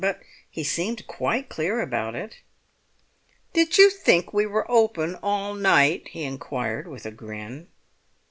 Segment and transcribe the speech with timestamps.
[0.03, 2.37] But he seemed quite clear about it.
[3.53, 7.67] "Did you think we were open all night?" he inquired with a grin.